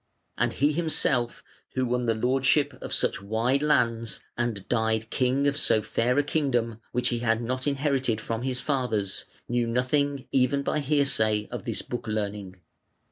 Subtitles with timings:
[0.35, 1.43] And he himself,
[1.75, 6.23] who won the lordship of such wide lands, and died king of so fair a
[6.23, 11.65] kingdom which he had not inherited from his fathers, knew nothing even by hearsay of
[11.65, 12.55] this book learning.